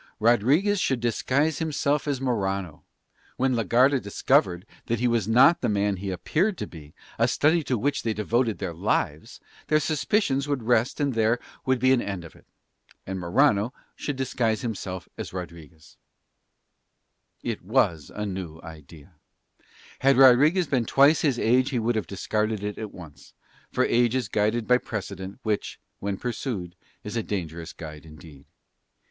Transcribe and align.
Rodriguez 0.19 0.79
should 0.79 0.99
disguise 0.99 1.59
himself 1.59 2.07
as 2.07 2.19
Morano. 2.19 2.81
When 3.37 3.55
la 3.55 3.61
Garda 3.61 3.99
discovered 3.99 4.65
that 4.87 4.99
he 4.99 5.07
was 5.07 5.27
not 5.27 5.61
the 5.61 5.69
man 5.69 5.97
he 5.97 6.09
appeared 6.09 6.57
to 6.57 6.65
be, 6.65 6.95
a 7.19 7.27
study 7.27 7.61
to 7.65 7.77
which 7.77 8.01
they 8.01 8.11
devoted 8.11 8.57
their 8.57 8.73
lives, 8.73 9.39
their 9.67 9.79
suspicions 9.79 10.47
would 10.47 10.63
rest 10.63 10.99
and 10.99 11.13
there 11.13 11.37
would 11.67 11.77
be 11.77 11.93
an 11.93 12.01
end 12.01 12.25
of 12.25 12.35
it. 12.35 12.47
And 13.05 13.19
Morano 13.19 13.75
should 13.95 14.15
disguise 14.15 14.61
himself 14.61 15.07
as 15.19 15.33
Rodriguez. 15.33 15.97
It 17.43 17.61
was 17.61 18.09
a 18.11 18.25
new 18.25 18.59
idea. 18.63 19.13
Had 19.99 20.17
Rodriguez 20.17 20.65
been 20.65 20.85
twice 20.87 21.21
his 21.21 21.37
age 21.37 21.69
he 21.69 21.77
would 21.77 21.93
have 21.95 22.07
discarded 22.07 22.63
it 22.63 22.79
at 22.79 22.91
once; 22.91 23.35
for 23.71 23.85
age 23.85 24.15
is 24.15 24.29
guided 24.29 24.65
by 24.65 24.79
precedent 24.79 25.37
which, 25.43 25.79
when 25.99 26.17
pursued, 26.17 26.75
is 27.03 27.15
a 27.15 27.21
dangerous 27.21 27.71
guide 27.71 28.03
indeed. 28.03 28.45